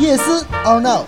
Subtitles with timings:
[0.00, 1.04] 叶斯，Oh no！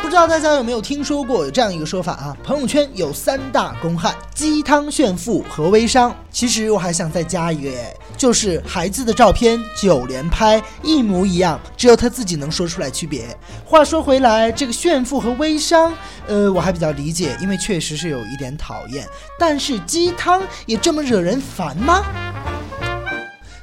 [0.00, 2.34] 不知道大家有没有听说过有这样一个说法啊？
[2.42, 6.16] 朋友圈有三大公害：鸡汤炫富和微商。
[6.30, 13.26] 其实我还想再加一个耶，就是孩子的照片九连拍一模一样，只有他自己能说出来区别。
[13.62, 15.92] 话说回来，这个炫富和微商，
[16.26, 19.06] 呃，我还比较理解，因为确实是有一点讨厌。
[19.38, 22.02] 但是鸡汤也这么惹人烦吗？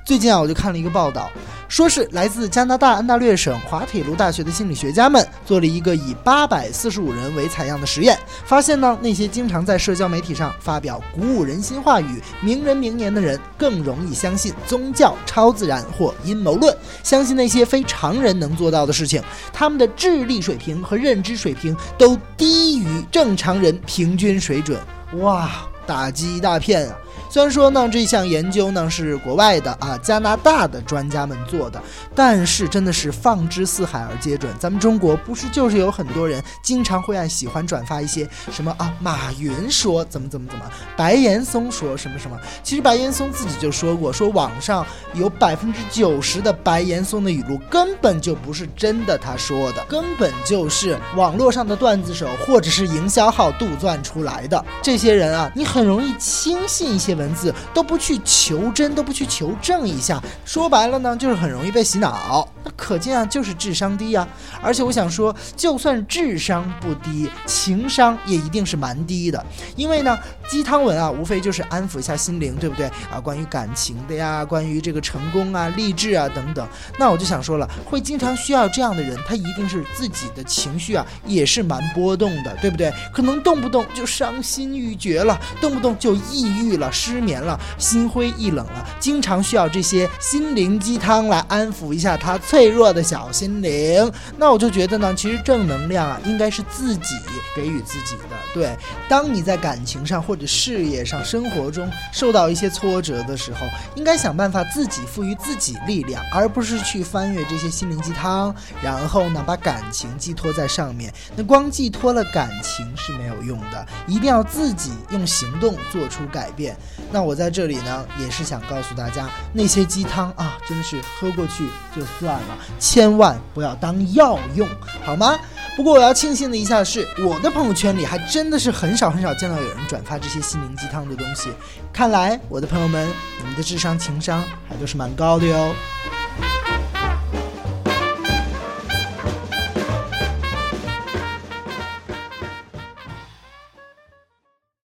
[0.06, 1.32] 最近啊，我就看了一个报道。
[1.68, 19.22] 说是来自加拿大安大略省滑铁卢大学的心理学家们做了一个以八百四十五人为采样的实验，发现呢，那些经常在社交媒体上发表鼓舞人心话语、名人名言的人，更容易相信宗教、超自然或阴谋论，相信那些非常人能做到的事情。
[19.52, 24.80] 他们的智力水平和认知水平都低于正常人平均水准。
[25.22, 25.50] 哇，
[25.86, 26.96] 打击一大片啊！
[27.30, 31.82] 虽然说呢，这项研究呢是国外的啊，加拿大的专家们做的，
[32.16, 34.50] 但是真的是放之四海而皆准。
[34.58, 42.40] 咱们中国不是就是有很多人经常会爱喜欢转发一些什么啊，马云说怎么怎么怎么，白岩松说什么什么。
[42.64, 54.64] 其实白岩松自己就说过，说网上有百分之九十的白岩松的语录根本就不是真的，他说的根本就是网络上的段子手或者是营销号杜撰出来的。
[54.82, 57.17] 这些人啊，你很容易轻信一些。
[57.18, 62.48] 文字都不去求真，都不去求证一下，说白了呢，就是很容易被洗脑。
[62.78, 64.26] 可见啊，就是智商低呀。
[64.62, 69.46] 而且我想说，就算智商不低，情商也一定是蛮低的。
[69.76, 70.18] 因为呢，
[70.48, 73.20] 鸡汤文啊，无非就是安抚一下心灵，对不对啊？
[73.20, 76.68] 关于感情的呀，关于这个成功啊、励志啊等等。
[76.98, 82.94] 那我就想说了，会经常需要这样的人，他一定是自己的情绪啊，也是蛮波动的，对不对？
[83.12, 86.92] 可能动不动就伤心欲绝了，动不动就抑郁了。
[86.92, 94.12] 失眠了，心灰意冷了，经常需要这些心灵鸡汤来安抚一下他脆脆弱的小心灵。
[94.36, 97.16] 那我就觉得呢，其实正能量啊，应该是自己
[97.56, 98.24] 给予自己的。
[98.54, 98.76] 对，
[99.08, 111.14] 当你在感情上或者事业上、生活中受到一些挫折的时候，应该想办法自己赋予自己力量，而不是去翻阅这些心灵鸡汤，然后呢，把感情寄托在上面。
[111.38, 116.76] 那光寄托了感情是没有用的，一定要自己用行动做出改变。
[117.12, 124.68] 那我在这里呢，也是想告诉大家，那些鸡汤啊，真的是喝过去就算了，千万不要当药用，
[125.04, 125.38] 好吗？
[125.76, 131.52] 不过我要庆幸的一下是，我的朋友圈里还真的是很少很少见到有人转发这些心灵鸡汤的东西。
[131.94, 133.08] 看来我的朋友们，
[133.40, 135.76] 你们的智商情商还都是蛮高的哟。